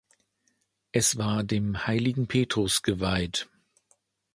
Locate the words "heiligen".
1.85-2.25